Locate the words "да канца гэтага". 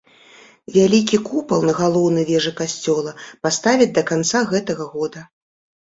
4.03-4.93